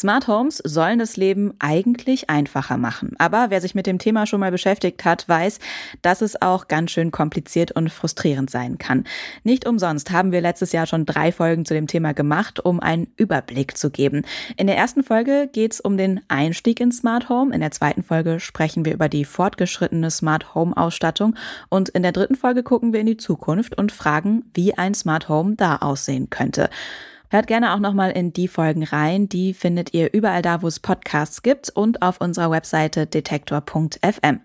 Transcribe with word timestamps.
Smart 0.00 0.28
Homes 0.28 0.62
sollen 0.64 0.98
das 0.98 1.18
Leben 1.18 1.52
eigentlich 1.58 2.30
einfacher 2.30 2.78
machen. 2.78 3.12
Aber 3.18 3.50
wer 3.50 3.60
sich 3.60 3.74
mit 3.74 3.86
dem 3.86 3.98
Thema 3.98 4.24
schon 4.24 4.40
mal 4.40 4.50
beschäftigt 4.50 5.04
hat, 5.04 5.28
weiß, 5.28 5.58
dass 6.00 6.22
es 6.22 6.40
auch 6.40 6.68
ganz 6.68 6.92
schön 6.92 7.10
kompliziert 7.10 7.72
und 7.72 7.92
frustrierend 7.92 8.48
sein 8.48 8.78
kann. 8.78 9.04
Nicht 9.44 9.66
umsonst 9.66 10.10
haben 10.10 10.32
wir 10.32 10.40
letztes 10.40 10.72
Jahr 10.72 10.86
schon 10.86 11.04
drei 11.04 11.32
Folgen 11.32 11.66
zu 11.66 11.74
dem 11.74 11.86
Thema 11.86 12.14
gemacht, 12.14 12.64
um 12.64 12.80
einen 12.80 13.08
Überblick 13.18 13.76
zu 13.76 13.90
geben. 13.90 14.22
In 14.56 14.68
der 14.68 14.78
ersten 14.78 15.02
Folge 15.02 15.50
geht 15.52 15.74
es 15.74 15.80
um 15.80 15.98
den 15.98 16.22
Einstieg 16.28 16.80
in 16.80 16.92
Smart 16.92 17.28
Home. 17.28 17.54
In 17.54 17.60
der 17.60 17.70
zweiten 17.70 18.02
Folge 18.02 18.40
sprechen 18.40 18.86
wir 18.86 18.94
über 18.94 19.10
die 19.10 19.26
fortgeschrittene 19.26 20.10
Smart 20.10 20.54
Home 20.54 20.74
Ausstattung. 20.78 21.34
Und 21.68 21.90
in 21.90 22.02
der 22.02 22.12
dritten 22.12 22.36
Folge 22.36 22.62
gucken 22.62 22.94
wir 22.94 23.00
in 23.00 23.06
die 23.06 23.18
Zukunft 23.18 23.76
und 23.76 23.92
fragen, 23.92 24.44
wie 24.54 24.72
ein 24.72 24.94
Smart 24.94 25.28
Home 25.28 25.56
da 25.56 25.76
aussehen 25.76 26.30
könnte. 26.30 26.70
Hört 27.30 27.46
gerne 27.46 27.72
auch 27.72 27.78
nochmal 27.78 28.10
in 28.10 28.32
die 28.32 28.48
Folgen 28.48 28.82
rein. 28.82 29.28
Die 29.28 29.54
findet 29.54 29.94
ihr 29.94 30.12
überall 30.12 30.42
da, 30.42 30.62
wo 30.62 30.66
es 30.66 30.80
Podcasts 30.80 31.42
gibt 31.42 31.70
und 31.70 32.02
auf 32.02 32.20
unserer 32.20 32.50
Webseite 32.50 33.06
detektor.fm. 33.06 34.40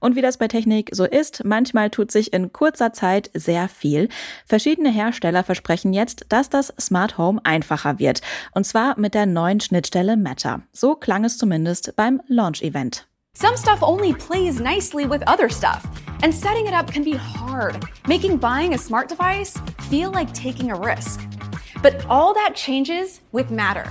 Und 0.00 0.16
wie 0.16 0.22
das 0.22 0.36
bei 0.36 0.46
Technik 0.46 0.90
so 0.92 1.04
ist, 1.04 1.44
manchmal 1.44 1.90
tut 1.90 2.12
sich 2.12 2.32
in 2.32 2.52
kurzer 2.52 2.92
Zeit 2.92 3.30
sehr 3.32 3.68
viel. 3.68 4.08
Verschiedene 4.46 4.90
Hersteller 4.90 5.44
versprechen 5.44 5.94
jetzt, 5.94 6.26
dass 6.28 6.50
das 6.50 6.74
Smart 6.78 7.16
Home 7.16 7.40
einfacher 7.44 7.98
wird. 7.98 8.20
Und 8.52 8.64
zwar 8.64 8.98
mit 8.98 9.14
der 9.14 9.26
neuen 9.26 9.60
Schnittstelle 9.60 10.16
Matter. 10.16 10.62
So 10.72 10.96
klang 10.96 11.24
es 11.24 11.38
zumindest 11.38 11.96
beim 11.96 12.20
Launch-Event. 12.28 13.06
Some 13.34 13.56
stuff 13.56 13.82
only 13.82 14.12
plays 14.12 14.60
nicely 14.60 15.08
with 15.08 15.22
other 15.26 15.48
stuff, 15.48 15.84
and 16.22 16.34
setting 16.34 16.66
it 16.66 16.74
up 16.74 16.92
can 16.92 17.04
be 17.04 17.16
hard, 17.16 17.78
making 18.08 18.38
buying 18.38 18.74
a 18.74 18.78
smart 18.78 19.08
device 19.08 19.54
feel 19.88 20.10
like 20.10 20.32
taking 20.34 20.72
a 20.72 20.76
risk. 20.76 21.20
But 21.82 21.94
all 22.08 22.34
that 22.34 22.54
changes 22.54 23.22
with 23.32 23.48
Matter. 23.48 23.84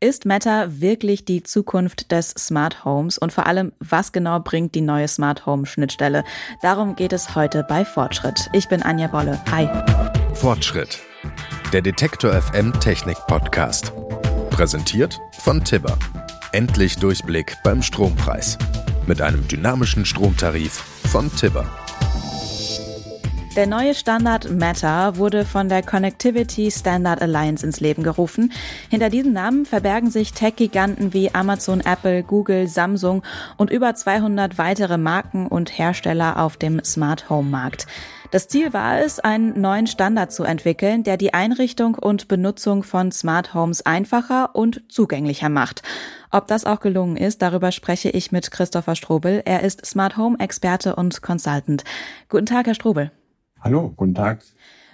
Ist 0.00 0.26
Matter 0.26 0.80
wirklich 0.80 1.24
die 1.24 1.42
Zukunft 1.42 2.10
des 2.10 2.30
Smart 2.30 2.84
Homes 2.84 3.18
und 3.18 3.32
vor 3.32 3.46
allem, 3.46 3.72
was 3.78 4.12
genau 4.12 4.40
bringt 4.40 4.74
die 4.74 4.80
neue 4.80 5.06
Smart 5.08 5.46
Home 5.46 5.64
Schnittstelle? 5.64 6.24
Darum 6.62 6.96
geht 6.96 7.12
es 7.12 7.34
heute 7.34 7.64
bei 7.68 7.84
Fortschritt. 7.84 8.50
Ich 8.52 8.68
bin 8.68 8.82
Anja 8.82 9.06
Bolle. 9.06 9.40
Hi. 9.50 9.68
Fortschritt. 10.34 10.98
Der 11.72 11.82
Detektor 11.82 12.32
FM 12.32 12.78
Technik 12.80 13.16
Podcast. 13.28 13.92
Präsentiert 14.50 15.18
von 15.38 15.62
Tibber. 15.64 15.96
Endlich 16.52 16.96
Durchblick 16.96 17.56
beim 17.62 17.80
Strompreis. 17.80 18.58
Mit 19.06 19.22
einem 19.22 19.46
dynamischen 19.46 20.04
Stromtarif 20.04 20.72
von 21.10 21.34
Tibber. 21.36 21.85
Der 23.56 23.66
neue 23.66 23.94
Standard 23.94 24.50
Matter 24.50 25.16
wurde 25.16 25.46
von 25.46 25.70
der 25.70 25.82
Connectivity 25.82 26.70
Standard 26.70 27.22
Alliance 27.22 27.64
ins 27.64 27.80
Leben 27.80 28.02
gerufen. 28.02 28.52
Hinter 28.90 29.08
diesem 29.08 29.32
Namen 29.32 29.64
verbergen 29.64 30.10
sich 30.10 30.34
Tech-Giganten 30.34 31.14
wie 31.14 31.34
Amazon, 31.34 31.80
Apple, 31.80 32.22
Google, 32.22 32.68
Samsung 32.68 33.22
und 33.56 33.70
über 33.70 33.94
200 33.94 34.58
weitere 34.58 34.98
Marken 34.98 35.46
und 35.46 35.78
Hersteller 35.78 36.38
auf 36.38 36.58
dem 36.58 36.84
Smart 36.84 37.30
Home 37.30 37.48
Markt. 37.48 37.86
Das 38.30 38.46
Ziel 38.48 38.74
war 38.74 39.00
es, 39.00 39.20
einen 39.20 39.58
neuen 39.58 39.86
Standard 39.86 40.32
zu 40.32 40.44
entwickeln, 40.44 41.02
der 41.02 41.16
die 41.16 41.32
Einrichtung 41.32 41.94
und 41.94 42.28
Benutzung 42.28 42.82
von 42.82 43.10
Smart 43.10 43.54
Homes 43.54 43.86
einfacher 43.86 44.54
und 44.54 44.82
zugänglicher 44.88 45.48
macht. 45.48 45.80
Ob 46.30 46.46
das 46.46 46.66
auch 46.66 46.80
gelungen 46.80 47.16
ist, 47.16 47.40
darüber 47.40 47.72
spreche 47.72 48.10
ich 48.10 48.32
mit 48.32 48.50
Christopher 48.50 48.96
Strobel. 48.96 49.40
Er 49.46 49.62
ist 49.62 49.86
Smart 49.86 50.18
Home 50.18 50.38
Experte 50.40 50.94
und 50.94 51.22
Consultant. 51.22 51.84
Guten 52.28 52.44
Tag, 52.44 52.66
Herr 52.66 52.74
Strobel. 52.74 53.12
Hallo, 53.66 53.92
guten 53.96 54.14
Tag. 54.14 54.44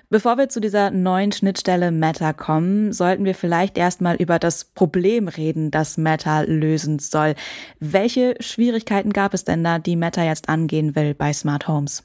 Bevor 0.09 0.39
wir 0.39 0.49
zu 0.49 0.59
dieser 0.59 0.91
neuen 0.91 1.31
Schnittstelle 1.31 1.91
Meta 1.91 2.33
kommen, 2.33 2.95
sollten 2.95 3.27
wir 3.27 3.35
vielleicht 3.35 3.77
erstmal 3.77 4.17
über 4.17 4.39
das 4.39 4.65
Problem 4.65 5.29
reden, 5.29 5.71
das 5.71 5.99
Meta 5.99 6.41
lösen 6.41 6.99
soll. 6.99 7.35
Welche 7.81 8.35
Schwierigkeiten 8.41 9.13
gab 9.13 9.35
es 9.35 9.45
denn 9.45 9.63
da, 9.63 9.79
die 9.79 9.95
Meta 9.95 10.25
jetzt 10.25 10.49
angehen 10.49 10.97
will 10.97 11.13
bei 11.13 11.35
Smart 11.35 11.69
Homes? 11.69 12.05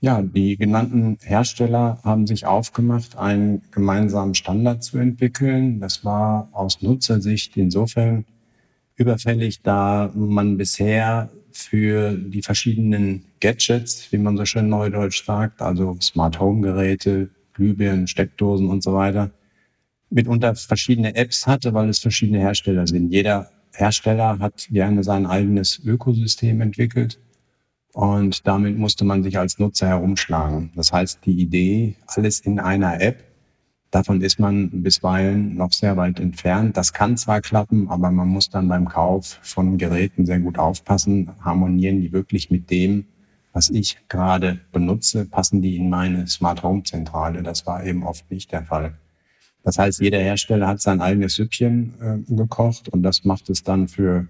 Ja, 0.00 0.20
die 0.20 0.56
genannten 0.56 1.16
Hersteller 1.22 2.00
haben 2.02 2.26
sich 2.26 2.44
aufgemacht, 2.44 3.16
einen 3.16 3.62
gemeinsamen 3.70 4.34
Standard 4.34 4.82
zu 4.82 4.98
entwickeln. 4.98 5.78
Das 5.78 6.04
war 6.04 6.48
aus 6.50 6.82
Nutzersicht 6.82 7.56
insofern 7.56 8.24
überfällig, 8.96 9.62
da 9.62 10.10
man 10.12 10.56
bisher 10.56 11.30
für 11.52 12.12
die 12.12 12.42
verschiedenen 12.42 13.24
Gadgets, 13.40 14.10
wie 14.12 14.18
man 14.18 14.36
so 14.36 14.44
schön 14.44 14.68
neudeutsch 14.68 15.24
sagt, 15.24 15.62
also 15.62 15.96
Smart 16.00 16.40
Home 16.40 16.62
Geräte, 16.62 17.30
Glühbirnen, 17.54 18.06
Steckdosen 18.06 18.68
und 18.68 18.82
so 18.82 18.94
weiter, 18.94 19.30
mitunter 20.10 20.54
verschiedene 20.54 21.14
Apps 21.14 21.46
hatte, 21.46 21.74
weil 21.74 21.88
es 21.88 21.98
verschiedene 21.98 22.38
Hersteller 22.38 22.86
sind. 22.86 23.10
Jeder 23.10 23.50
Hersteller 23.72 24.38
hat 24.38 24.68
gerne 24.70 25.04
sein 25.04 25.26
eigenes 25.26 25.80
Ökosystem 25.84 26.60
entwickelt 26.60 27.18
und 27.92 28.46
damit 28.46 28.78
musste 28.78 29.04
man 29.04 29.22
sich 29.22 29.38
als 29.38 29.58
Nutzer 29.58 29.88
herumschlagen. 29.88 30.70
Das 30.74 30.92
heißt, 30.92 31.20
die 31.24 31.40
Idee, 31.40 31.96
alles 32.06 32.40
in 32.40 32.58
einer 32.58 33.00
App 33.00 33.29
Davon 33.90 34.20
ist 34.20 34.38
man 34.38 34.82
bisweilen 34.82 35.56
noch 35.56 35.72
sehr 35.72 35.96
weit 35.96 36.20
entfernt. 36.20 36.76
Das 36.76 36.92
kann 36.92 37.16
zwar 37.16 37.40
klappen, 37.40 37.88
aber 37.88 38.12
man 38.12 38.28
muss 38.28 38.48
dann 38.48 38.68
beim 38.68 38.88
Kauf 38.88 39.38
von 39.42 39.78
Geräten 39.78 40.26
sehr 40.26 40.38
gut 40.38 40.58
aufpassen. 40.58 41.30
Harmonieren 41.40 42.00
die 42.00 42.12
wirklich 42.12 42.50
mit 42.50 42.70
dem, 42.70 43.06
was 43.52 43.68
ich 43.68 43.98
gerade 44.08 44.60
benutze? 44.70 45.24
Passen 45.24 45.60
die 45.60 45.76
in 45.76 45.90
meine 45.90 46.28
Smart 46.28 46.62
Home 46.62 46.84
Zentrale? 46.84 47.42
Das 47.42 47.66
war 47.66 47.84
eben 47.84 48.04
oft 48.04 48.30
nicht 48.30 48.52
der 48.52 48.62
Fall. 48.62 48.94
Das 49.64 49.76
heißt, 49.76 50.00
jeder 50.00 50.20
Hersteller 50.20 50.68
hat 50.68 50.80
sein 50.80 51.00
eigenes 51.00 51.34
Süppchen 51.34 51.94
äh, 52.00 52.34
gekocht 52.34 52.88
und 52.88 53.02
das 53.02 53.24
macht 53.24 53.50
es 53.50 53.64
dann 53.64 53.88
für 53.88 54.28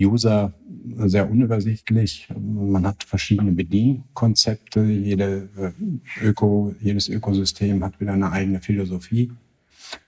User 0.00 0.52
sehr 0.98 1.30
unübersichtlich. 1.30 2.28
Man 2.38 2.86
hat 2.86 3.04
verschiedene 3.04 3.52
Bedienkonzepte. 3.52 4.82
Jede 4.82 5.48
äh, 5.56 6.24
Öko, 6.24 6.74
jedes 6.80 7.08
Ökosystem 7.08 7.82
hat 7.82 8.00
wieder 8.00 8.12
eine 8.12 8.30
eigene 8.30 8.60
Philosophie. 8.60 9.32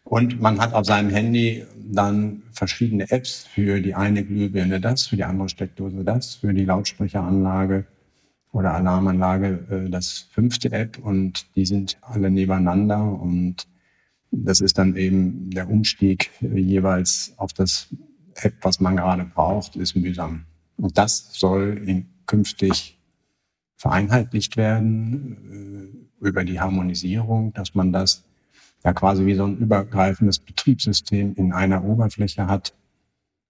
Und 0.05 0.41
man 0.41 0.59
hat 0.59 0.73
auf 0.75 0.87
seinem 0.87 1.11
Handy 1.11 1.65
dann 1.77 2.43
verschiedene 2.53 3.11
Apps 3.11 3.45
für 3.45 3.81
die 3.81 3.95
eine 3.95 4.25
Glühbirne 4.25 4.81
das, 4.81 5.07
für 5.07 5.17
die 5.17 5.25
andere 5.25 5.49
Steckdose 5.49 6.05
das, 6.05 6.37
für 6.37 6.53
die 6.53 6.65
Lautsprecheranlage 6.65 7.87
oder 8.53 8.75
Alarmanlage 8.75 9.67
äh, 9.71 9.91
das 9.91 10.29
fünfte 10.31 10.73
App 10.73 10.99
und 10.99 11.55
die 11.57 11.67
sind 11.67 11.99
alle 12.03 12.31
nebeneinander 12.31 13.03
und 13.03 13.69
das 14.31 14.61
ist 14.61 14.79
dann 14.79 14.97
eben 14.97 15.51
der 15.51 15.71
Umstieg 15.71 16.31
äh, 16.43 16.59
jeweils 16.59 17.35
auf 17.37 17.53
das 17.53 17.89
App, 18.43 18.55
was 18.63 18.81
man 18.81 18.97
gerade 18.97 19.25
braucht, 19.25 19.77
ist 19.77 19.97
mühsam. 19.97 20.45
Und 20.77 20.97
das 20.97 21.33
soll 21.33 21.83
in, 21.85 22.09
künftig 22.27 22.99
vereinheitlicht 23.77 24.57
werden 24.57 26.07
äh, 26.21 26.27
über 26.27 26.45
die 26.45 26.61
Harmonisierung, 26.61 27.53
dass 27.55 27.75
man 27.75 27.93
das 27.93 28.25
ja 28.85 28.93
quasi 28.93 29.27
wie 29.27 29.35
so 29.35 29.45
ein 29.45 29.57
übergreifendes 29.57 30.39
Betriebssystem 30.39 31.35
in 31.35 31.53
einer 31.53 31.85
Oberfläche 31.85 32.47
hat 32.47 32.75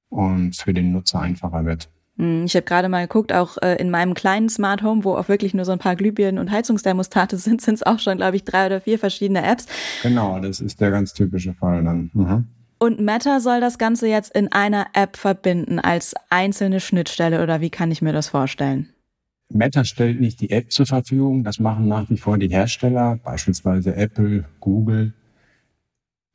und 0.09 0.57
für 0.57 0.73
den 0.73 0.93
Nutzer 0.93 1.21
einfacher 1.21 1.65
wird. 1.65 1.91
Hm, 2.17 2.45
ich 2.45 2.55
habe 2.57 2.65
gerade 2.65 2.89
mal 2.89 3.07
geguckt, 3.07 3.33
auch 3.33 3.59
äh, 3.59 3.77
in 3.77 3.91
meinem 3.91 4.15
kleinen 4.15 4.49
Smart 4.49 4.83
Home, 4.83 5.05
wo 5.05 5.17
auch 5.17 5.29
wirklich 5.29 5.55
nur 5.55 5.65
so 5.65 5.73
ein 5.73 5.79
paar 5.79 5.97
Glühbirnen 5.97 6.39
und 6.39 6.51
Heizungsthermostate 6.51 7.37
sind, 7.39 7.61
sind 7.61 7.75
es 7.75 7.83
auch 7.83 7.99
schon, 7.99 8.17
glaube 8.19 8.37
ich, 8.37 8.45
drei 8.45 8.67
oder 8.67 8.81
vier 8.81 8.99
verschiedene 8.99 9.45
Apps. 9.45 9.67
Genau, 10.03 10.41
das 10.41 10.61
ist 10.61 10.81
der 10.81 10.91
ganz 10.91 11.13
typische 11.13 11.55
Fall 11.55 11.85
dann. 11.85 12.11
Mhm. 12.13 12.47
Und 12.79 13.01
Meta 13.01 13.41
soll 13.41 13.61
das 13.61 13.79
Ganze 13.79 14.07
jetzt 14.07 14.35
in 14.35 14.53
einer 14.53 14.87
App 14.93 15.17
verbinden 15.17 15.81
als 15.81 16.15
einzelne 16.31 16.81
Schnittstelle 16.81 17.43
oder 17.43 17.61
wie 17.61 17.71
kann 17.71 17.91
ich 17.91 18.03
mir 18.03 18.13
das 18.13 18.29
vorstellen? 18.29 18.89
Meta 19.51 19.85
stellt 19.85 20.21
nicht 20.21 20.41
die 20.41 20.51
App 20.51 20.71
zur 20.71 20.87
Verfügung, 20.87 21.43
das 21.43 21.59
machen 21.59 21.89
nach 21.89 22.09
wie 22.11 22.19
vor 22.19 22.39
die 22.39 22.49
Hersteller, 22.49 23.19
beispielsweise 23.25 23.97
Apple, 23.97 24.45
Google. 24.61 25.15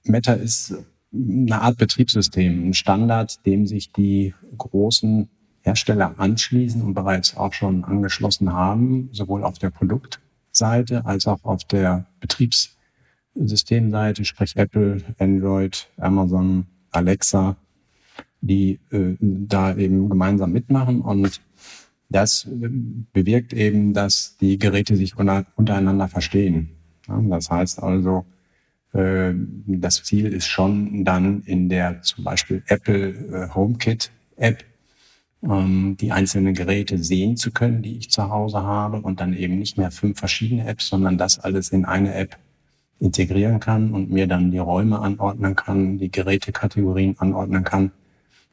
Meta 0.04 0.34
ist 0.34 0.76
eine 1.14 1.62
Art 1.62 1.78
Betriebssystem, 1.78 2.70
ein 2.70 2.74
Standard, 2.74 3.46
dem 3.46 3.68
sich 3.68 3.92
die 3.92 4.34
großen 4.58 5.30
Hersteller 5.62 6.16
anschließen 6.18 6.82
und 6.82 6.94
bereits 6.94 7.38
auch 7.38 7.54
schon 7.54 7.84
angeschlossen 7.84 8.52
haben, 8.52 9.10
sowohl 9.14 9.44
auf 9.44 9.60
der 9.60 9.70
Produktseite 9.70 11.06
als 11.06 11.28
auch 11.28 11.44
auf 11.44 11.64
der 11.64 12.08
Betriebsseite. 12.20 12.73
Systemseite, 13.36 14.26
sprich 14.26 14.56
Apple, 14.56 15.02
Android, 15.18 15.88
Amazon, 15.98 16.66
Alexa, 16.92 17.56
die 18.42 18.80
äh, 18.92 19.16
da 19.20 19.76
eben 19.76 20.10
gemeinsam 20.10 20.52
mitmachen 20.52 21.02
und 21.02 21.42
das 22.10 22.46
äh, 22.46 22.70
bewirkt 23.14 23.54
eben, 23.54 23.94
dass 23.94 24.38
die 24.38 24.58
Geräte 24.58 24.96
sich 24.96 25.18
unter, 25.18 25.46
untereinander 25.56 26.08
verstehen. 26.08 26.70
Ja, 27.08 27.20
das 27.22 27.50
heißt 27.50 27.82
also, 27.82 28.26
äh, 28.94 29.34
das 29.66 30.04
Ziel 30.04 30.28
ist 30.28 30.48
schon 30.48 31.04
dann 31.04 31.42
in 31.42 31.70
der 31.70 32.02
zum 32.02 32.24
Beispiel 32.24 32.64
Apple 32.68 33.10
äh, 33.10 33.50
HomeKit 33.54 34.12
App 34.36 34.64
ähm, 35.44 35.98
die 36.00 36.12
einzelnen 36.12 36.54
Geräte 36.54 36.98
sehen 36.98 37.36
zu 37.36 37.52
können, 37.52 37.82
die 37.82 37.98
ich 37.98 38.10
zu 38.10 38.30
Hause 38.30 38.62
habe 38.62 39.02
und 39.02 39.20
dann 39.20 39.34
eben 39.34 39.58
nicht 39.58 39.78
mehr 39.78 39.92
fünf 39.92 40.20
verschiedene 40.20 40.66
Apps, 40.66 40.88
sondern 40.88 41.18
das 41.18 41.40
alles 41.40 41.70
in 41.70 41.86
eine 41.86 42.14
App 42.14 42.38
integrieren 43.04 43.60
kann 43.60 43.92
und 43.92 44.10
mir 44.10 44.28
dann 44.28 44.50
die 44.50 44.60
Räume 44.60 45.00
anordnen 45.00 45.56
kann, 45.56 45.98
die 45.98 46.10
Gerätekategorien 46.10 47.20
anordnen 47.20 47.64
kann 47.64 47.92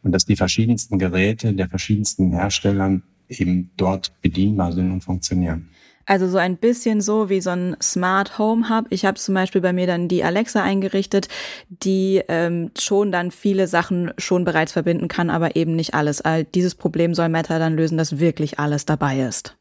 und 0.02 0.12
dass 0.12 0.24
die 0.24 0.36
verschiedensten 0.36 0.98
Geräte 0.98 1.52
der 1.54 1.68
verschiedensten 1.68 2.32
Herstellern 2.32 3.04
eben 3.28 3.70
dort 3.76 4.12
bedienbar 4.22 4.72
sind 4.72 4.90
und 4.90 5.04
funktionieren. 5.04 5.68
Also 6.04 6.26
so 6.26 6.38
ein 6.38 6.56
bisschen 6.56 7.00
so 7.00 7.28
wie 7.28 7.40
so 7.40 7.50
ein 7.50 7.76
Smart 7.80 8.36
Home 8.38 8.68
Hub. 8.68 8.86
Ich 8.90 9.04
habe 9.04 9.16
zum 9.16 9.36
Beispiel 9.36 9.60
bei 9.60 9.72
mir 9.72 9.86
dann 9.86 10.08
die 10.08 10.24
Alexa 10.24 10.60
eingerichtet, 10.60 11.28
die 11.68 12.20
ähm, 12.26 12.72
schon 12.76 13.12
dann 13.12 13.30
viele 13.30 13.68
Sachen 13.68 14.10
schon 14.18 14.44
bereits 14.44 14.72
verbinden 14.72 15.06
kann, 15.06 15.30
aber 15.30 15.54
eben 15.54 15.76
nicht 15.76 15.94
alles. 15.94 16.20
All 16.20 16.42
dieses 16.42 16.74
Problem 16.74 17.14
soll 17.14 17.28
Meta 17.28 17.60
dann 17.60 17.76
lösen, 17.76 17.96
dass 17.96 18.18
wirklich 18.18 18.58
alles 18.58 18.86
dabei 18.86 19.20
ist. 19.20 19.59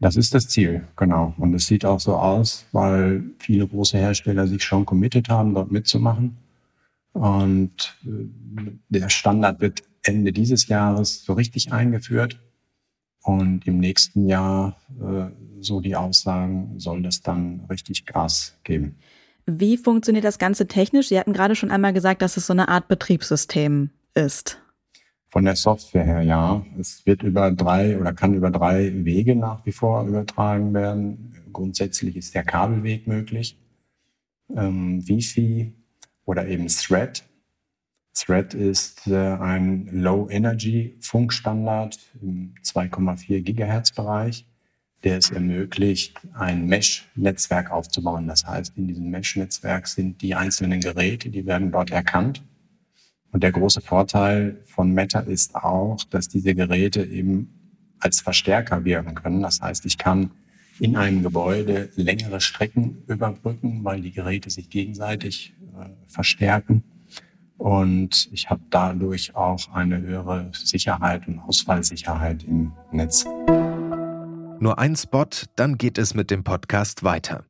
Das 0.00 0.16
ist 0.16 0.34
das 0.34 0.48
Ziel, 0.48 0.86
genau. 0.96 1.34
Und 1.38 1.54
es 1.54 1.66
sieht 1.66 1.84
auch 1.84 2.00
so 2.00 2.16
aus, 2.16 2.66
weil 2.72 3.24
viele 3.38 3.66
große 3.66 3.96
Hersteller 3.96 4.46
sich 4.46 4.62
schon 4.64 4.84
committed 4.84 5.28
haben, 5.28 5.54
dort 5.54 5.70
mitzumachen. 5.70 6.36
Und 7.12 7.96
äh, 8.04 8.28
der 8.88 9.08
Standard 9.08 9.60
wird 9.60 9.82
Ende 10.02 10.32
dieses 10.32 10.66
Jahres 10.68 11.24
so 11.24 11.32
richtig 11.32 11.72
eingeführt. 11.72 12.40
Und 13.22 13.66
im 13.66 13.78
nächsten 13.78 14.28
Jahr, 14.28 14.76
äh, 15.00 15.30
so 15.60 15.80
die 15.80 15.96
Aussagen, 15.96 16.78
soll 16.78 17.02
das 17.02 17.22
dann 17.22 17.64
richtig 17.70 18.04
Gas 18.04 18.58
geben. 18.64 18.96
Wie 19.46 19.76
funktioniert 19.76 20.24
das 20.24 20.38
Ganze 20.38 20.66
technisch? 20.66 21.08
Sie 21.08 21.18
hatten 21.18 21.32
gerade 21.32 21.54
schon 21.54 21.70
einmal 21.70 21.92
gesagt, 21.92 22.20
dass 22.20 22.36
es 22.36 22.46
so 22.46 22.52
eine 22.52 22.68
Art 22.68 22.88
Betriebssystem 22.88 23.90
ist. 24.14 24.60
Von 25.34 25.44
der 25.46 25.56
Software 25.56 26.04
her, 26.04 26.22
ja. 26.22 26.64
Es 26.78 27.04
wird 27.06 27.24
über 27.24 27.50
drei 27.50 27.98
oder 27.98 28.12
kann 28.12 28.34
über 28.34 28.52
drei 28.52 28.92
Wege 29.04 29.34
nach 29.34 29.66
wie 29.66 29.72
vor 29.72 30.06
übertragen 30.06 30.72
werden. 30.74 31.34
Grundsätzlich 31.52 32.16
ist 32.16 32.36
der 32.36 32.44
Kabelweg 32.44 33.08
möglich. 33.08 33.58
Ähm, 34.54 35.04
Wi-Fi 35.04 35.72
oder 36.24 36.46
eben 36.46 36.68
Thread 36.68 37.24
Thread 38.14 38.54
ist 38.54 39.08
äh, 39.08 39.16
ein 39.16 39.88
Low-Energy-Funkstandard 39.90 41.98
im 42.22 42.54
2,4 42.62 43.40
Gigahertz-Bereich, 43.40 44.46
der 45.02 45.18
es 45.18 45.32
ermöglicht, 45.32 46.16
ein 46.34 46.68
Mesh-Netzwerk 46.68 47.72
aufzubauen. 47.72 48.28
Das 48.28 48.46
heißt, 48.46 48.74
in 48.76 48.86
diesem 48.86 49.10
Mesh-Netzwerk 49.10 49.88
sind 49.88 50.22
die 50.22 50.36
einzelnen 50.36 50.78
Geräte, 50.78 51.30
die 51.30 51.44
werden 51.44 51.72
dort 51.72 51.90
erkannt. 51.90 52.44
Und 53.34 53.42
der 53.42 53.50
große 53.50 53.80
Vorteil 53.80 54.62
von 54.64 54.92
Meta 54.92 55.18
ist 55.18 55.56
auch, 55.56 55.98
dass 56.04 56.28
diese 56.28 56.54
Geräte 56.54 57.02
eben 57.02 57.52
als 57.98 58.20
Verstärker 58.20 58.84
wirken 58.84 59.16
können. 59.16 59.42
Das 59.42 59.60
heißt, 59.60 59.84
ich 59.86 59.98
kann 59.98 60.30
in 60.78 60.94
einem 60.96 61.24
Gebäude 61.24 61.90
längere 61.96 62.40
Strecken 62.40 63.02
überbrücken, 63.08 63.82
weil 63.82 64.02
die 64.02 64.12
Geräte 64.12 64.50
sich 64.50 64.70
gegenseitig 64.70 65.52
äh, 65.76 65.88
verstärken. 66.06 66.84
Und 67.58 68.28
ich 68.30 68.50
habe 68.50 68.62
dadurch 68.70 69.34
auch 69.34 69.68
eine 69.74 70.00
höhere 70.00 70.52
Sicherheit 70.52 71.26
und 71.26 71.40
Ausfallsicherheit 71.40 72.44
im 72.44 72.72
Netz. 72.92 73.24
Nur 74.60 74.78
ein 74.78 74.94
Spot, 74.94 75.26
dann 75.56 75.76
geht 75.76 75.98
es 75.98 76.14
mit 76.14 76.30
dem 76.30 76.44
Podcast 76.44 77.02
weiter. 77.02 77.44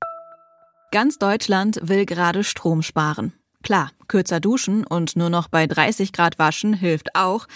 Ganz 0.91 1.19
Deutschland 1.19 1.79
will 1.83 2.07
gerade 2.07 2.43
Strom 2.43 2.81
sparen. 2.81 3.35
Klar, 3.65 3.93
kürzer 4.09 4.41
duschen 4.41 4.87
und 4.87 5.17
nur 5.17 5.31
noch 5.31 5.49
bei 5.49 5.67
30 5.67 6.13
Grad 6.13 6.39
waschen 6.39 6.75
hilft 6.75 7.17
auch. 7.17 7.47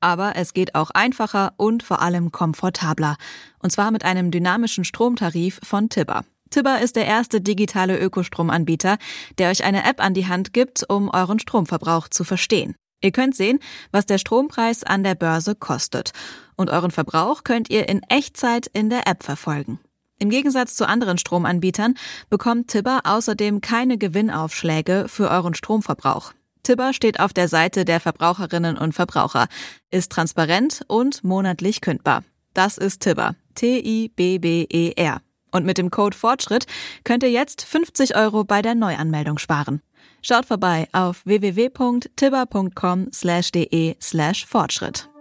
Aber 0.00 0.34
es 0.34 0.54
geht 0.54 0.74
auch 0.74 0.90
einfacher 0.90 1.52
und 1.56 1.84
vor 1.84 2.02
allem 2.02 2.32
komfortabler. 2.32 3.16
Und 3.60 3.70
zwar 3.70 3.92
mit 3.92 4.04
einem 4.04 4.32
dynamischen 4.32 4.82
Stromtarif 4.82 5.60
von 5.62 5.88
Tibber. 5.88 6.24
Tibber 6.50 6.80
ist 6.80 6.96
der 6.96 7.06
erste 7.06 7.40
digitale 7.40 7.96
Ökostromanbieter, 7.96 8.98
der 9.38 9.50
euch 9.50 9.62
eine 9.62 9.84
App 9.88 10.02
an 10.02 10.14
die 10.14 10.26
Hand 10.26 10.52
gibt, 10.52 10.84
um 10.88 11.08
euren 11.08 11.38
Stromverbrauch 11.38 12.08
zu 12.08 12.24
verstehen. 12.24 12.74
Ihr 13.00 13.12
könnt 13.12 13.36
sehen, 13.36 13.60
was 13.92 14.04
der 14.04 14.18
Strompreis 14.18 14.82
an 14.82 15.04
der 15.04 15.14
Börse 15.14 15.54
kostet. 15.54 16.10
Und 16.56 16.70
euren 16.70 16.90
Verbrauch 16.90 17.44
könnt 17.44 17.70
ihr 17.70 17.88
in 17.88 18.02
Echtzeit 18.08 18.66
in 18.66 18.90
der 18.90 19.06
App 19.06 19.22
verfolgen. 19.22 19.78
Im 20.22 20.30
Gegensatz 20.30 20.76
zu 20.76 20.86
anderen 20.86 21.18
Stromanbietern 21.18 21.96
bekommt 22.30 22.68
Tibber 22.68 23.00
außerdem 23.02 23.60
keine 23.60 23.98
Gewinnaufschläge 23.98 25.06
für 25.08 25.28
euren 25.28 25.52
Stromverbrauch. 25.52 26.32
Tibber 26.62 26.92
steht 26.92 27.18
auf 27.18 27.32
der 27.32 27.48
Seite 27.48 27.84
der 27.84 27.98
Verbraucherinnen 27.98 28.78
und 28.78 28.92
Verbraucher, 28.92 29.48
ist 29.90 30.12
transparent 30.12 30.84
und 30.86 31.24
monatlich 31.24 31.80
kündbar. 31.80 32.22
Das 32.54 32.78
ist 32.78 33.00
Tibber. 33.00 33.34
T-I-B-B-E-R. 33.56 35.22
Und 35.50 35.66
mit 35.66 35.76
dem 35.76 35.90
Code 35.90 36.16
Fortschritt 36.16 36.66
könnt 37.02 37.24
ihr 37.24 37.32
jetzt 37.32 37.62
50 37.64 38.14
Euro 38.14 38.44
bei 38.44 38.62
der 38.62 38.76
Neuanmeldung 38.76 39.38
sparen. 39.38 39.82
Schaut 40.22 40.46
vorbei 40.46 40.86
auf 40.92 41.26
www.tibber.com 41.26 43.08
de 43.10 43.96
slash 44.00 44.46
Fortschritt. 44.46 45.11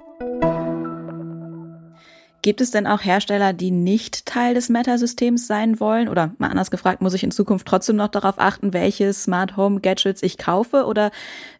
Gibt 2.41 2.61
es 2.61 2.71
denn 2.71 2.87
auch 2.87 3.03
Hersteller, 3.03 3.53
die 3.53 3.71
nicht 3.71 4.25
Teil 4.25 4.53
des 4.55 4.69
Meta-Systems 4.69 5.45
sein 5.45 5.79
wollen? 5.79 6.09
Oder 6.09 6.33
mal 6.39 6.49
anders 6.49 6.71
gefragt, 6.71 7.01
muss 7.01 7.13
ich 7.13 7.23
in 7.23 7.31
Zukunft 7.31 7.67
trotzdem 7.67 7.97
noch 7.97 8.07
darauf 8.07 8.39
achten, 8.39 8.73
welche 8.73 9.13
Smart 9.13 9.57
Home 9.57 9.79
Gadgets 9.79 10.23
ich 10.23 10.37
kaufe? 10.37 10.85
Oder 10.85 11.11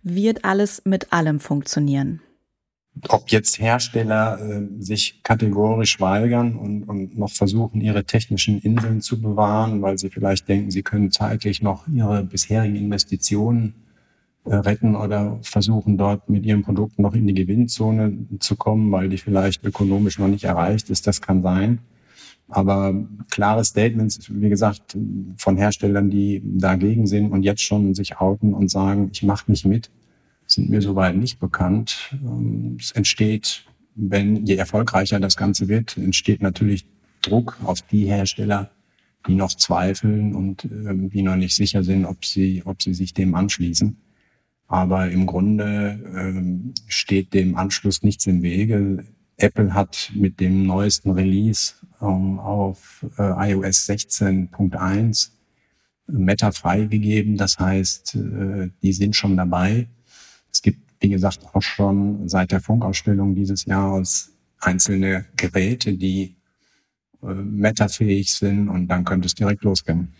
wird 0.01 0.43
alles 0.43 0.81
mit 0.85 1.13
allem 1.13 1.39
funktionieren? 1.39 2.21
ob 3.07 3.29
jetzt 3.29 3.59
Hersteller 3.59 4.39
äh, 4.41 4.67
sich 4.81 5.23
kategorisch 5.23 5.99
weigern 5.99 6.55
und, 6.55 6.83
und 6.83 7.17
noch 7.17 7.31
versuchen, 7.31 7.81
ihre 7.81 8.03
technischen 8.03 8.59
Inseln 8.59 9.01
zu 9.01 9.21
bewahren, 9.21 9.81
weil 9.81 9.97
sie 9.97 10.09
vielleicht 10.09 10.47
denken, 10.49 10.71
sie 10.71 10.83
können 10.83 11.11
zeitlich 11.11 11.61
noch 11.61 11.87
ihre 11.87 12.23
bisherigen 12.23 12.75
Investitionen 12.75 13.75
retten 14.45 14.95
oder 14.95 15.39
versuchen 15.43 15.97
dort 15.97 16.29
mit 16.29 16.45
ihren 16.45 16.63
Produkten 16.63 17.03
noch 17.03 17.13
in 17.13 17.27
die 17.27 17.33
Gewinnzone 17.33 18.25
zu 18.39 18.55
kommen, 18.55 18.91
weil 18.91 19.09
die 19.09 19.17
vielleicht 19.17 19.63
ökonomisch 19.63 20.19
noch 20.19 20.27
nicht 20.27 20.45
erreicht 20.45 20.89
ist. 20.89 21.05
Das 21.07 21.21
kann 21.21 21.43
sein. 21.43 21.79
Aber 22.47 22.93
klare 23.29 23.63
Statements, 23.63 24.29
wie 24.29 24.49
gesagt, 24.49 24.97
von 25.37 25.57
Herstellern, 25.57 26.09
die 26.09 26.41
dagegen 26.43 27.07
sind 27.07 27.31
und 27.31 27.43
jetzt 27.43 27.61
schon 27.61 27.95
sich 27.95 28.17
outen 28.17 28.53
und 28.53 28.69
sagen, 28.69 29.09
ich 29.13 29.23
mache 29.23 29.49
nicht 29.49 29.65
mit, 29.65 29.89
sind 30.47 30.69
mir 30.69 30.81
soweit 30.81 31.15
nicht 31.15 31.39
bekannt. 31.39 32.13
Ähm, 32.21 32.77
es 32.77 32.91
entsteht, 32.91 33.65
wenn 33.95 34.45
je 34.45 34.55
erfolgreicher 34.55 35.19
das 35.19 35.37
Ganze 35.37 35.69
wird, 35.69 35.95
entsteht 35.97 36.41
natürlich 36.41 36.85
Druck 37.21 37.57
auf 37.63 37.81
die 37.83 38.05
Hersteller, 38.05 38.71
die 39.27 39.35
noch 39.35 39.55
zweifeln 39.55 40.35
und 40.35 40.65
ähm, 40.65 41.09
die 41.09 41.21
noch 41.21 41.37
nicht 41.37 41.55
sicher 41.55 41.83
sind, 41.83 42.05
ob 42.05 42.25
sie, 42.25 42.63
ob 42.65 42.81
sie 42.81 42.93
sich 42.93 43.13
dem 43.13 43.35
anschließen. 43.35 43.95
Aber 44.71 45.11
im 45.11 45.25
Grunde 45.25 45.99
ähm, 46.15 46.73
steht 46.87 47.33
dem 47.33 47.57
Anschluss 47.57 48.03
nichts 48.03 48.25
im 48.25 48.41
Wege. 48.41 49.03
Apple 49.35 49.73
hat 49.73 50.13
mit 50.15 50.39
dem 50.39 50.65
neuesten 50.65 51.11
Release 51.11 51.73
ähm, 52.01 52.39
auf 52.39 53.05
äh, 53.17 53.51
iOS 53.51 53.89
16.1 53.89 55.31
Meta 56.07 56.53
freigegeben. 56.53 57.35
Das 57.35 57.59
heißt, 57.59 58.15
äh, 58.15 58.69
die 58.81 58.93
sind 58.93 59.13
schon 59.17 59.35
dabei. 59.35 59.89
Es 60.53 60.61
gibt, 60.61 60.79
wie 61.01 61.09
gesagt, 61.09 61.53
auch 61.53 61.61
schon 61.61 62.29
seit 62.29 62.53
der 62.53 62.61
Funkausstellung 62.61 63.35
dieses 63.35 63.65
Jahres 63.65 64.31
einzelne 64.61 65.25
Geräte, 65.35 65.97
die 65.97 66.37
äh, 67.21 67.33
metafähig 67.33 68.33
sind 68.33 68.69
und 68.69 68.87
dann 68.87 69.03
könnte 69.03 69.25
es 69.25 69.35
direkt 69.35 69.65
losgehen. 69.65 70.13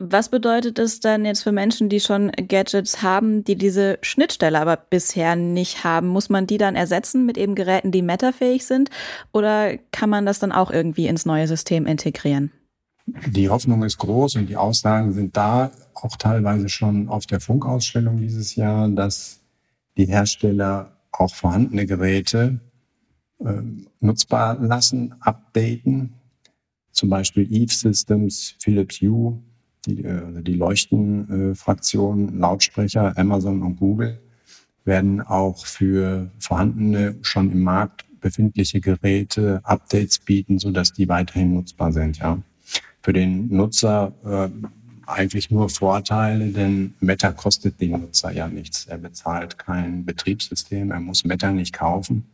Was 0.00 0.28
bedeutet 0.28 0.78
es 0.78 1.00
dann 1.00 1.24
jetzt 1.24 1.42
für 1.42 1.50
Menschen, 1.50 1.88
die 1.88 1.98
schon 1.98 2.30
Gadgets 2.30 3.02
haben, 3.02 3.42
die 3.42 3.56
diese 3.56 3.98
Schnittstelle 4.02 4.60
aber 4.60 4.76
bisher 4.76 5.34
nicht 5.34 5.82
haben? 5.82 6.06
Muss 6.06 6.28
man 6.28 6.46
die 6.46 6.56
dann 6.56 6.76
ersetzen 6.76 7.26
mit 7.26 7.36
eben 7.36 7.56
Geräten, 7.56 7.90
die 7.90 8.02
metafähig 8.02 8.64
sind? 8.64 8.90
Oder 9.32 9.76
kann 9.90 10.08
man 10.08 10.24
das 10.24 10.38
dann 10.38 10.52
auch 10.52 10.70
irgendwie 10.70 11.08
ins 11.08 11.26
neue 11.26 11.48
System 11.48 11.84
integrieren? 11.84 12.52
Die 13.26 13.48
Hoffnung 13.48 13.82
ist 13.82 13.98
groß 13.98 14.36
und 14.36 14.48
die 14.48 14.56
Aussagen 14.56 15.12
sind 15.12 15.36
da, 15.36 15.72
auch 15.94 16.16
teilweise 16.16 16.68
schon 16.68 17.08
auf 17.08 17.26
der 17.26 17.40
Funkausstellung 17.40 18.18
dieses 18.18 18.54
Jahr, 18.54 18.88
dass 18.88 19.40
die 19.96 20.06
Hersteller 20.06 20.96
auch 21.10 21.34
vorhandene 21.34 21.86
Geräte 21.86 22.60
äh, 23.40 23.62
nutzbar 23.98 24.58
lassen, 24.60 25.16
updaten. 25.20 26.12
Zum 26.92 27.10
Beispiel 27.10 27.52
Eve 27.52 27.72
Systems, 27.72 28.54
Philips 28.60 29.00
Hue, 29.00 29.42
die, 29.88 30.04
äh, 30.04 30.42
die 30.42 30.54
Leuchtenfraktion, 30.54 32.28
äh, 32.28 32.38
Lautsprecher, 32.38 33.16
Amazon 33.16 33.62
und 33.62 33.76
Google 33.76 34.18
werden 34.84 35.20
auch 35.20 35.66
für 35.66 36.30
vorhandene, 36.38 37.16
schon 37.22 37.50
im 37.52 37.62
Markt 37.62 38.04
befindliche 38.20 38.80
Geräte 38.80 39.60
Updates 39.64 40.18
bieten, 40.18 40.58
sodass 40.58 40.92
die 40.92 41.08
weiterhin 41.08 41.54
nutzbar 41.54 41.92
sind. 41.92 42.18
Ja. 42.18 42.38
Für 43.02 43.12
den 43.12 43.48
Nutzer 43.48 44.12
äh, 44.24 44.48
eigentlich 45.06 45.50
nur 45.50 45.68
Vorteile, 45.68 46.48
denn 46.48 46.94
Meta 47.00 47.32
kostet 47.32 47.80
den 47.80 47.92
Nutzer 47.92 48.30
ja 48.32 48.48
nichts. 48.48 48.86
Er 48.86 48.98
bezahlt 48.98 49.58
kein 49.58 50.04
Betriebssystem, 50.04 50.90
er 50.90 51.00
muss 51.00 51.24
Meta 51.24 51.50
nicht 51.50 51.72
kaufen. 51.72 52.26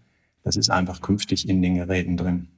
Das 0.43 0.57
ist 0.57 0.71
einfach 0.71 1.01
künftig 1.01 1.49
in 1.49 1.63
den 1.63 1.77
Geräten 1.77 2.17
drin. 2.17 2.49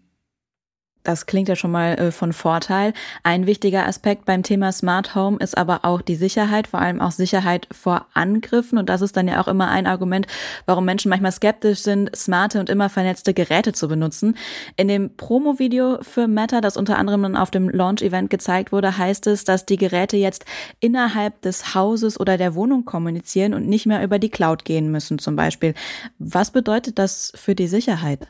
Das 1.07 1.27
klingt 1.27 1.49
ja 1.49 1.55
schon 1.55 1.71
mal 1.71 1.95
äh, 1.95 2.11
von 2.11 2.33
Vorteil. 2.33 2.93
Ein 3.23 3.47
wichtiger 3.47 3.87
Aspekt 3.87 4.25
beim 4.25 4.43
Thema 4.43 4.73
Smart 4.73 5.15
Home 5.15 5.37
ist 5.39 5.57
aber 5.57 5.85
auch 5.85 6.03
die 6.03 6.17
Sicherheit, 6.17 6.67
vor 6.67 6.81
allem 6.81 7.01
auch 7.01 7.13
Sicherheit 7.13 7.69
vor 7.71 8.07
Angriffen. 8.13 8.77
Und 8.77 8.89
das 8.89 9.03
ist 9.03 9.17
dann 9.17 9.29
ja 9.29 9.41
auch 9.41 9.47
immer 9.47 9.69
ein 9.69 9.87
Argument, 9.87 10.27
warum 10.67 10.85
Menschen 10.85 11.11
manchmal 11.11 11.31
skeptisch 11.31 11.79
sind, 11.79 12.15
smarte 12.17 12.59
und 12.59 12.69
immer 12.69 12.89
vernetzte 12.89 13.35
Geräte 13.35 13.73
zu 13.73 13.87
benutzen. 13.87 14.37
In 14.75 14.89
dem 14.89 15.17
Promo-Video 15.17 15.99
für 16.03 16.27
Meta, 16.27 16.61
das 16.61 16.77
unter 16.77 16.99
anderem 16.99 17.23
dann 17.23 17.37
auf 17.37 17.53
dem 17.53 17.69
Launch-Event 17.69 18.29
gezeigt 18.29 18.73
wurde, 18.73 18.99
heißt 18.99 19.29
es, 19.29 19.45
dass 19.45 19.65
die 19.65 19.77
Geräte 19.77 20.17
jetzt 20.17 20.45
innerhalb 20.81 21.41
des 21.43 21.77
Hauses 21.77 22.19
oder 22.19 22.37
der 22.37 22.57
Wohnung 22.57 22.85
kommunizieren 22.85 23.55
und 23.55 23.69
nicht 23.69 23.87
mehr 23.87 24.03
über 24.03 24.19
die 24.19 24.31
Cloud 24.31 24.65
gehen 24.65 24.91
müssen 24.91 25.21
zum 25.21 25.37
Beispiel. 25.37 25.75
Was 26.19 26.51
bedeutet 26.51 26.99
das 26.99 27.33
für 27.37 27.55
die 27.55 27.69
Sicherheit? 27.69 28.27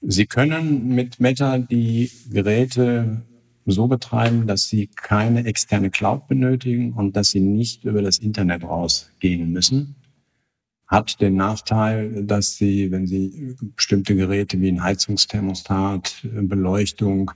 Sie 0.00 0.26
können 0.26 0.94
mit 0.94 1.18
Meta 1.18 1.58
die 1.58 2.10
Geräte 2.30 3.22
so 3.66 3.86
betreiben, 3.88 4.46
dass 4.46 4.68
sie 4.68 4.86
keine 4.86 5.44
externe 5.44 5.90
Cloud 5.90 6.28
benötigen 6.28 6.92
und 6.92 7.16
dass 7.16 7.30
sie 7.30 7.40
nicht 7.40 7.84
über 7.84 8.00
das 8.00 8.18
Internet 8.18 8.64
rausgehen 8.64 9.52
müssen. 9.52 9.96
Hat 10.86 11.20
den 11.20 11.36
Nachteil, 11.36 12.24
dass 12.24 12.56
sie, 12.56 12.90
wenn 12.90 13.06
sie 13.06 13.56
bestimmte 13.76 14.16
Geräte 14.16 14.60
wie 14.60 14.68
ein 14.68 14.82
Heizungsthermostat, 14.82 16.26
Beleuchtung, 16.42 17.32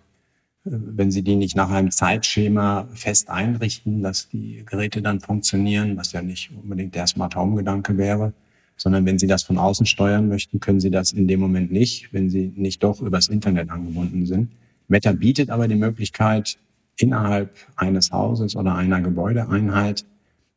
wenn 0.64 1.10
sie 1.10 1.22
die 1.22 1.36
nicht 1.36 1.56
nach 1.56 1.70
einem 1.70 1.90
Zeitschema 1.90 2.88
fest 2.94 3.28
einrichten, 3.28 4.02
dass 4.02 4.28
die 4.28 4.62
Geräte 4.64 5.02
dann 5.02 5.20
funktionieren, 5.20 5.96
was 5.96 6.12
ja 6.12 6.22
nicht 6.22 6.50
unbedingt 6.52 6.94
der 6.94 7.06
Smart 7.08 7.36
Home 7.36 7.56
Gedanke 7.56 7.98
wäre, 7.98 8.32
sondern 8.76 9.06
wenn 9.06 9.18
Sie 9.18 9.26
das 9.26 9.42
von 9.42 9.58
außen 9.58 9.86
steuern 9.86 10.28
möchten, 10.28 10.60
können 10.60 10.80
Sie 10.80 10.90
das 10.90 11.12
in 11.12 11.28
dem 11.28 11.40
Moment 11.40 11.72
nicht, 11.72 12.12
wenn 12.12 12.30
Sie 12.30 12.52
nicht 12.56 12.82
doch 12.82 13.00
übers 13.00 13.28
Internet 13.28 13.70
angebunden 13.70 14.26
sind. 14.26 14.50
Meta 14.88 15.12
bietet 15.12 15.50
aber 15.50 15.68
die 15.68 15.76
Möglichkeit, 15.76 16.58
innerhalb 16.96 17.56
eines 17.76 18.12
Hauses 18.12 18.56
oder 18.56 18.74
einer 18.74 19.00
Gebäudeeinheit 19.00 20.04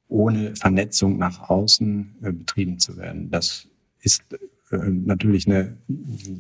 ohne 0.08 0.56
Vernetzung 0.56 1.18
nach 1.18 1.50
außen 1.50 2.16
äh, 2.22 2.32
betrieben 2.32 2.80
zu 2.80 2.98
werden. 2.98 3.30
Das 3.32 3.68
ist 4.02 4.24
äh, 4.72 4.78
natürlich 4.78 5.48
eine 5.48 5.78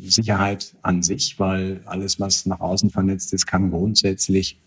Sicherheit 0.04 0.76
an 0.82 1.02
sich, 1.02 1.40
weil 1.40 1.82
alles, 1.86 2.20
was 2.20 2.46
nach 2.46 2.60
außen 2.60 2.90
vernetzt 2.90 3.34
ist, 3.34 3.48
kann 3.48 3.72
grundsätzlich 3.72 4.62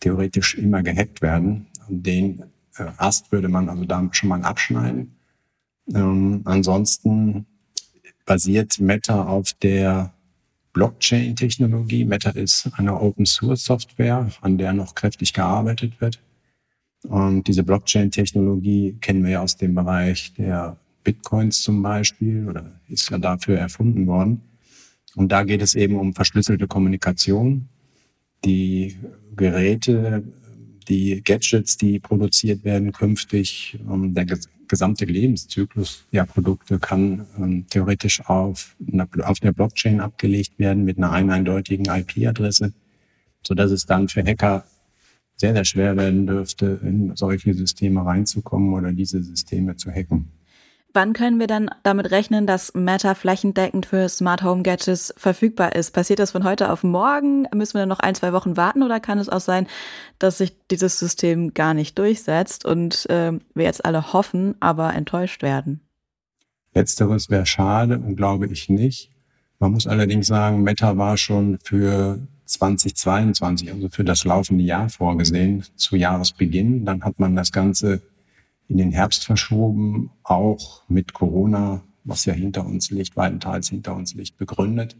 theoretisch 0.00 0.56
immer 0.56 0.82
gehackt 0.82 1.22
werden. 1.22 1.66
Den 1.88 2.44
äh, 2.76 2.84
Ast 2.98 3.32
würde 3.32 3.48
man 3.48 3.68
also 3.68 3.84
da 3.84 4.06
schon 4.12 4.28
mal 4.28 4.42
abschneiden. 4.42 5.15
Ähm, 5.94 6.42
ansonsten 6.44 7.46
basiert 8.24 8.80
Meta 8.80 9.24
auf 9.24 9.52
der 9.54 10.12
Blockchain-Technologie. 10.72 12.04
Meta 12.04 12.30
ist 12.30 12.68
eine 12.74 13.00
Open-Source-Software, 13.00 14.30
an 14.40 14.58
der 14.58 14.72
noch 14.72 14.94
kräftig 14.94 15.32
gearbeitet 15.32 16.00
wird. 16.00 16.20
Und 17.04 17.46
diese 17.46 17.62
Blockchain-Technologie 17.62 18.96
kennen 19.00 19.24
wir 19.24 19.30
ja 19.32 19.42
aus 19.42 19.56
dem 19.56 19.74
Bereich 19.74 20.34
der 20.34 20.76
Bitcoins 21.04 21.62
zum 21.62 21.82
Beispiel 21.82 22.48
oder 22.48 22.80
ist 22.88 23.08
ja 23.10 23.18
dafür 23.18 23.58
erfunden 23.58 24.06
worden. 24.06 24.42
Und 25.14 25.30
da 25.30 25.44
geht 25.44 25.62
es 25.62 25.74
eben 25.74 25.96
um 25.96 26.12
verschlüsselte 26.12 26.66
Kommunikation. 26.66 27.68
Die 28.44 28.96
Geräte, 29.34 30.24
die 30.88 31.22
Gadgets, 31.22 31.76
die 31.76 32.00
produziert 32.00 32.64
werden 32.64 32.92
künftig, 32.92 33.78
der 33.80 34.26
gesamte 34.68 35.04
Lebenszyklus 35.04 36.06
der 36.12 36.24
Produkte 36.24 36.78
kann 36.78 37.26
ähm, 37.38 37.66
theoretisch 37.68 38.20
auf, 38.26 38.76
einer, 38.92 39.08
auf 39.22 39.40
der 39.40 39.52
Blockchain 39.52 40.00
abgelegt 40.00 40.58
werden 40.58 40.84
mit 40.84 40.98
einer 40.98 41.12
eindeutigen 41.12 41.86
IP-Adresse, 41.86 42.72
so 43.42 43.54
dass 43.54 43.70
es 43.70 43.86
dann 43.86 44.08
für 44.08 44.22
Hacker 44.22 44.64
sehr, 45.36 45.52
sehr 45.52 45.64
schwer 45.64 45.96
werden 45.96 46.26
dürfte, 46.26 46.80
in 46.82 47.14
solche 47.14 47.52
Systeme 47.54 48.04
reinzukommen 48.04 48.72
oder 48.72 48.92
diese 48.92 49.22
Systeme 49.22 49.76
zu 49.76 49.90
hacken. 49.90 50.28
Wann 50.92 51.12
können 51.12 51.38
wir 51.38 51.46
dann 51.46 51.68
damit 51.82 52.10
rechnen, 52.10 52.46
dass 52.46 52.72
Meta 52.74 53.14
flächendeckend 53.14 53.84
für 53.84 54.08
Smart 54.08 54.42
Home 54.42 54.62
Gadgets 54.62 55.12
verfügbar 55.18 55.76
ist? 55.76 55.92
Passiert 55.92 56.18
das 56.18 56.30
von 56.30 56.44
heute 56.44 56.72
auf 56.72 56.84
morgen? 56.84 57.46
Müssen 57.54 57.74
wir 57.74 57.80
dann 57.80 57.90
noch 57.90 58.00
ein, 58.00 58.14
zwei 58.14 58.32
Wochen 58.32 58.56
warten 58.56 58.82
oder 58.82 58.98
kann 58.98 59.18
es 59.18 59.28
auch 59.28 59.40
sein, 59.40 59.66
dass 60.18 60.38
sich 60.38 60.56
dieses 60.70 60.98
System 60.98 61.52
gar 61.52 61.74
nicht 61.74 61.98
durchsetzt 61.98 62.64
und 62.64 63.08
äh, 63.10 63.32
wir 63.54 63.64
jetzt 63.64 63.84
alle 63.84 64.14
hoffen, 64.14 64.54
aber 64.60 64.94
enttäuscht 64.94 65.42
werden? 65.42 65.80
Letzteres 66.72 67.30
wäre 67.30 67.46
schade 67.46 67.98
und 67.98 68.16
glaube 68.16 68.46
ich 68.46 68.68
nicht. 68.68 69.10
Man 69.58 69.72
muss 69.72 69.86
allerdings 69.86 70.26
sagen, 70.26 70.62
Meta 70.62 70.96
war 70.96 71.16
schon 71.16 71.58
für 71.62 72.18
2022, 72.46 73.72
also 73.72 73.88
für 73.88 74.04
das 74.04 74.24
laufende 74.24 74.64
Jahr 74.64 74.88
vorgesehen, 74.88 75.64
zu 75.76 75.96
Jahresbeginn. 75.96 76.84
Dann 76.84 77.02
hat 77.02 77.18
man 77.18 77.34
das 77.34 77.52
Ganze 77.52 78.02
in 78.68 78.78
den 78.78 78.92
Herbst 78.92 79.24
verschoben, 79.24 80.10
auch 80.22 80.82
mit 80.88 81.12
Corona, 81.12 81.82
was 82.04 82.24
ja 82.24 82.32
hinter 82.32 82.64
uns 82.64 82.90
liegt, 82.90 83.16
weitenteils 83.16 83.68
hinter 83.68 83.94
uns 83.94 84.14
liegt, 84.14 84.36
begründet. 84.36 84.96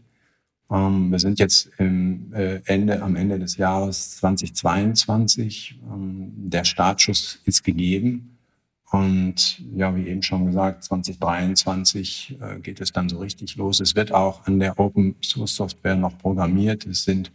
Ähm, 0.69 1.11
wir 1.11 1.19
sind 1.19 1.39
jetzt 1.39 1.69
im, 1.77 2.33
äh, 2.33 2.61
Ende, 2.65 3.01
am 3.01 3.15
Ende 3.15 3.39
des 3.39 3.57
Jahres 3.57 4.17
2022. 4.17 5.79
Ähm, 5.89 6.31
der 6.35 6.63
Startschuss 6.63 7.41
ist 7.45 7.63
gegeben. 7.63 8.37
Und 8.91 9.61
ja, 9.75 9.93
wie 9.95 10.07
eben 10.07 10.23
schon 10.23 10.45
gesagt, 10.45 10.83
2023 10.85 12.37
äh, 12.39 12.59
geht 12.59 12.79
es 12.79 12.93
dann 12.93 13.09
so 13.09 13.19
richtig 13.19 13.57
los. 13.57 13.81
Es 13.81 13.95
wird 13.95 14.13
auch 14.13 14.45
an 14.45 14.59
der 14.59 14.79
Open 14.79 15.15
Source 15.21 15.55
Software 15.55 15.95
noch 15.95 16.17
programmiert. 16.17 16.85
Es 16.85 17.03
sind 17.03 17.31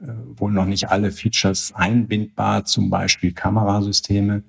äh, 0.00 0.06
wohl 0.36 0.50
noch 0.50 0.64
nicht 0.64 0.88
alle 0.88 1.12
Features 1.12 1.72
einbindbar, 1.74 2.64
zum 2.64 2.88
Beispiel 2.88 3.32
Kamerasysteme. 3.32 4.42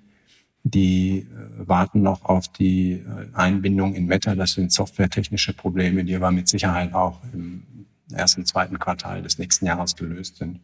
Die 0.63 1.19
äh, 1.19 1.67
warten 1.67 2.01
noch 2.01 2.23
auf 2.23 2.47
die 2.47 2.93
äh, 2.93 3.27
Einbindung 3.33 3.95
in 3.95 4.05
Meta. 4.05 4.33
Das 4.33 4.53
sind 4.53 4.71
softwaretechnische 4.71 5.53
Probleme, 5.53 6.05
die 6.05 6.15
aber 6.15 6.31
mit 6.31 6.47
Sicherheit 6.47 6.93
auch 6.93 7.19
im 7.33 7.63
ersten, 8.11 8.45
zweiten 8.45 8.79
Quartal 8.79 9.21
des 9.21 9.37
nächsten 9.37 9.65
Jahres 9.65 9.95
gelöst 9.95 10.37
sind, 10.37 10.61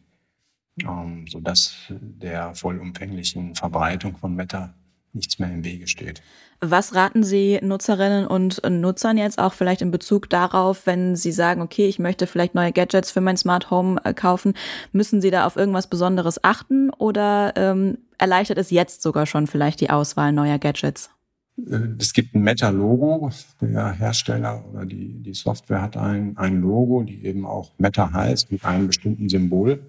ähm, 0.82 1.26
sodass 1.28 1.74
der 1.90 2.54
vollumfänglichen 2.54 3.54
Verbreitung 3.54 4.16
von 4.16 4.34
Meta 4.34 4.74
nichts 5.12 5.38
mehr 5.38 5.50
im 5.50 5.64
Wege 5.64 5.86
steht. 5.86 6.22
Was 6.60 6.94
raten 6.94 7.24
Sie 7.24 7.58
Nutzerinnen 7.62 8.26
und 8.26 8.62
Nutzern 8.68 9.16
jetzt 9.16 9.38
auch 9.38 9.52
vielleicht 9.52 9.82
in 9.82 9.90
Bezug 9.90 10.28
darauf, 10.28 10.86
wenn 10.86 11.16
Sie 11.16 11.32
sagen, 11.32 11.62
okay, 11.62 11.88
ich 11.88 11.98
möchte 11.98 12.26
vielleicht 12.26 12.54
neue 12.54 12.72
Gadgets 12.72 13.10
für 13.10 13.20
mein 13.20 13.36
Smart 13.36 13.70
Home 13.70 14.00
äh, 14.04 14.14
kaufen, 14.14 14.54
müssen 14.92 15.20
Sie 15.20 15.30
da 15.30 15.46
auf 15.46 15.56
irgendwas 15.56 15.88
Besonderes 15.88 16.44
achten 16.44 16.90
oder 16.90 17.54
ähm, 17.56 17.98
erleichtert 18.20 18.58
es 18.58 18.70
jetzt 18.70 19.02
sogar 19.02 19.26
schon 19.26 19.46
vielleicht 19.46 19.80
die 19.80 19.90
Auswahl 19.90 20.32
neuer 20.32 20.58
Gadgets? 20.58 21.10
Äh, 21.58 21.88
es 21.98 22.12
gibt 22.12 22.34
ein 22.34 22.42
Meta-Logo. 22.42 23.30
Der 23.60 23.92
Hersteller 23.92 24.64
oder 24.70 24.86
die, 24.86 25.22
die 25.22 25.34
Software 25.34 25.82
hat 25.82 25.96
ein, 25.96 26.36
ein 26.36 26.60
Logo, 26.60 27.02
die 27.02 27.24
eben 27.24 27.46
auch 27.46 27.72
Meta 27.78 28.12
heißt, 28.12 28.52
mit 28.52 28.64
einem 28.64 28.86
bestimmten 28.86 29.28
Symbol. 29.28 29.80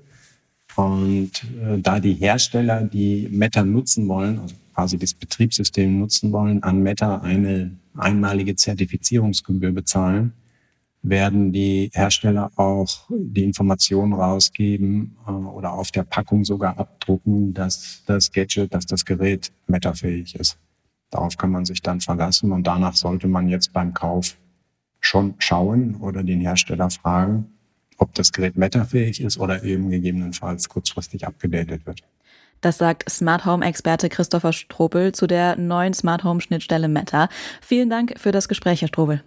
Und 0.75 1.31
äh, 1.61 1.79
da 1.79 1.99
die 1.99 2.13
Hersteller, 2.13 2.83
die 2.83 3.27
Meta 3.29 3.63
nutzen 3.63 4.07
wollen, 4.07 4.39
also 4.39 4.55
quasi 4.73 4.97
das 4.97 5.13
Betriebssystem 5.13 5.99
nutzen 5.99 6.31
wollen, 6.31 6.63
an 6.63 6.81
Meta 6.81 7.17
eine 7.19 7.71
einmalige 7.97 8.55
Zertifizierungsgebühr 8.55 9.71
bezahlen, 9.71 10.33
werden 11.03 11.51
die 11.51 11.89
Hersteller 11.93 12.51
auch 12.55 13.07
die 13.09 13.43
Informationen 13.43 14.13
rausgeben 14.13 15.17
äh, 15.27 15.31
oder 15.31 15.73
auf 15.73 15.91
der 15.91 16.03
Packung 16.03 16.45
sogar 16.45 16.77
abdrucken, 16.77 17.53
dass 17.53 18.03
das 18.05 18.31
Gadget, 18.31 18.73
dass 18.73 18.85
das 18.85 19.05
Gerät 19.05 19.51
metafähig 19.67 20.35
ist. 20.35 20.57
Darauf 21.09 21.37
kann 21.37 21.51
man 21.51 21.65
sich 21.65 21.81
dann 21.81 21.99
verlassen 21.99 22.51
und 22.51 22.67
danach 22.67 22.95
sollte 22.95 23.27
man 23.27 23.49
jetzt 23.49 23.73
beim 23.73 23.93
Kauf 23.93 24.37
schon 24.99 25.35
schauen 25.39 25.95
oder 25.95 26.23
den 26.23 26.39
Hersteller 26.39 26.89
fragen, 26.89 27.51
ob 27.97 28.13
das 28.13 28.31
Gerät 28.31 28.55
metafähig 28.55 29.21
ist 29.21 29.39
oder 29.39 29.63
eben 29.63 29.89
gegebenenfalls 29.89 30.69
kurzfristig 30.69 31.27
abgedatet 31.27 31.85
wird. 31.85 32.01
Das 32.61 32.77
sagt 32.77 33.09
Smart 33.09 33.45
Home 33.45 33.65
Experte 33.65 34.07
Christopher 34.07 34.53
Strobel 34.53 35.13
zu 35.13 35.25
der 35.25 35.55
neuen 35.55 35.95
Smart 35.95 36.23
Home 36.23 36.41
Schnittstelle 36.41 36.87
Meta. 36.87 37.27
Vielen 37.59 37.89
Dank 37.89 38.13
für 38.17 38.31
das 38.31 38.47
Gespräch, 38.47 38.81
Herr 38.81 38.87
Strobel. 38.87 39.23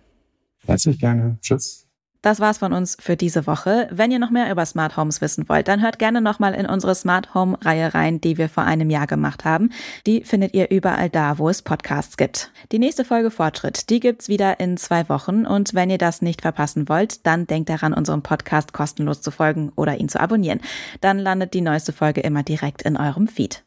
Herzlich 0.66 0.98
gerne. 0.98 1.38
Tschüss. 1.40 1.84
Das 2.24 2.40
war's 2.40 2.56
von 2.56 2.72
uns 2.72 2.96
für 2.98 3.18
diese 3.18 3.46
Woche. 3.46 3.86
Wenn 3.90 4.10
ihr 4.10 4.18
noch 4.18 4.30
mehr 4.30 4.50
über 4.50 4.64
Smart 4.64 4.96
Homes 4.96 5.20
wissen 5.20 5.46
wollt, 5.50 5.68
dann 5.68 5.82
hört 5.82 5.98
gerne 5.98 6.22
nochmal 6.22 6.54
in 6.54 6.64
unsere 6.64 6.94
Smart 6.94 7.34
Home 7.34 7.58
Reihe 7.60 7.92
rein, 7.92 8.18
die 8.18 8.38
wir 8.38 8.48
vor 8.48 8.64
einem 8.64 8.88
Jahr 8.88 9.06
gemacht 9.06 9.44
haben. 9.44 9.68
Die 10.06 10.24
findet 10.24 10.54
ihr 10.54 10.70
überall 10.70 11.10
da, 11.10 11.36
wo 11.36 11.50
es 11.50 11.60
Podcasts 11.60 12.16
gibt. 12.16 12.50
Die 12.72 12.78
nächste 12.78 13.04
Folge 13.04 13.30
Fortschritt, 13.30 13.90
die 13.90 14.00
gibt's 14.00 14.30
wieder 14.30 14.58
in 14.58 14.78
zwei 14.78 15.06
Wochen. 15.10 15.44
Und 15.44 15.74
wenn 15.74 15.90
ihr 15.90 15.98
das 15.98 16.22
nicht 16.22 16.40
verpassen 16.40 16.88
wollt, 16.88 17.26
dann 17.26 17.46
denkt 17.46 17.68
daran, 17.68 17.92
unserem 17.92 18.22
Podcast 18.22 18.72
kostenlos 18.72 19.20
zu 19.20 19.30
folgen 19.30 19.70
oder 19.76 20.00
ihn 20.00 20.08
zu 20.08 20.18
abonnieren. 20.18 20.62
Dann 21.02 21.18
landet 21.18 21.52
die 21.52 21.60
neueste 21.60 21.92
Folge 21.92 22.22
immer 22.22 22.42
direkt 22.42 22.80
in 22.80 22.96
eurem 22.96 23.28
Feed. 23.28 23.64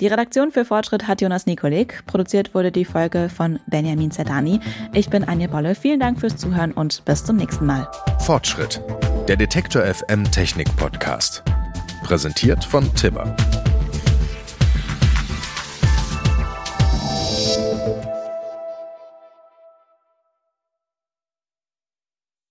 Die 0.00 0.06
Redaktion 0.06 0.50
für 0.50 0.64
Fortschritt 0.64 1.08
hat 1.08 1.20
Jonas 1.20 1.46
Nikolik. 1.46 2.04
Produziert 2.06 2.54
wurde 2.54 2.72
die 2.72 2.84
Folge 2.84 3.28
von 3.28 3.58
Benjamin 3.66 4.10
Zerdani. 4.10 4.60
Ich 4.92 5.10
bin 5.10 5.24
Anja 5.24 5.48
Bolle. 5.48 5.74
Vielen 5.74 6.00
Dank 6.00 6.20
fürs 6.20 6.36
Zuhören 6.36 6.72
und 6.72 7.04
bis 7.04 7.24
zum 7.24 7.36
nächsten 7.36 7.66
Mal. 7.66 7.88
Fortschritt. 8.20 8.80
Der 9.28 9.36
Detektor 9.36 9.82
FM 9.82 10.24
Technik 10.30 10.74
Podcast. 10.76 11.42
Präsentiert 12.04 12.64
von 12.64 12.92
Tibber 12.94 13.36